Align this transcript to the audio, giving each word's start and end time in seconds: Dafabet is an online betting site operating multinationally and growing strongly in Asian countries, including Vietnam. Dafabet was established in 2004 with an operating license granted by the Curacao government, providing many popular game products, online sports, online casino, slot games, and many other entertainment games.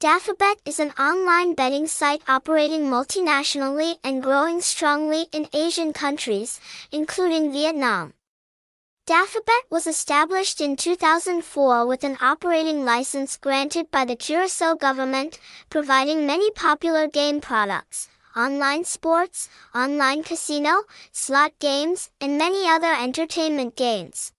Dafabet 0.00 0.56
is 0.64 0.80
an 0.80 0.92
online 0.92 1.52
betting 1.52 1.86
site 1.86 2.22
operating 2.26 2.84
multinationally 2.84 3.98
and 4.02 4.22
growing 4.22 4.62
strongly 4.62 5.26
in 5.30 5.46
Asian 5.52 5.92
countries, 5.92 6.58
including 6.90 7.52
Vietnam. 7.52 8.14
Dafabet 9.06 9.68
was 9.68 9.86
established 9.86 10.58
in 10.58 10.76
2004 10.76 11.86
with 11.86 12.02
an 12.02 12.16
operating 12.22 12.82
license 12.82 13.36
granted 13.36 13.90
by 13.90 14.06
the 14.06 14.16
Curacao 14.16 14.74
government, 14.74 15.38
providing 15.68 16.26
many 16.26 16.50
popular 16.52 17.06
game 17.06 17.42
products, 17.42 18.08
online 18.34 18.84
sports, 18.84 19.50
online 19.74 20.22
casino, 20.22 20.84
slot 21.12 21.52
games, 21.58 22.08
and 22.22 22.38
many 22.38 22.66
other 22.66 22.94
entertainment 22.94 23.76
games. 23.76 24.32